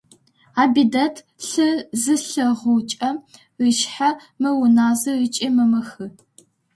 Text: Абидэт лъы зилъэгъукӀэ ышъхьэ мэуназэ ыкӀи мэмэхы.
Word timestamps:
Абидэт 0.61 1.15
лъы 1.47 1.69
зилъэгъукӀэ 2.01 3.09
ышъхьэ 3.67 4.09
мэуназэ 4.41 5.11
ыкӀи 5.25 5.47
мэмэхы. 5.55 6.05